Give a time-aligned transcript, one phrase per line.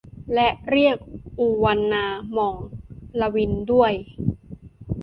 [0.33, 0.97] และเรียก
[1.37, 2.55] อูวันนา หม่อง
[3.19, 3.93] ลวิน ด้วย